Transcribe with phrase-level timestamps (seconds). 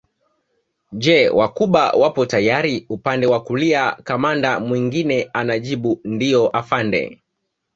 [1.03, 7.21] Je Wacuba wapo tayari upande wa kulia kamanda mwingine anajibu ndio afande